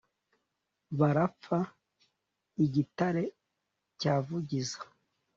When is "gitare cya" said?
2.73-4.13